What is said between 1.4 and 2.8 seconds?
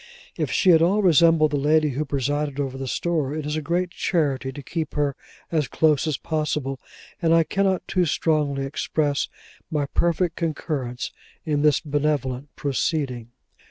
the lady who presided over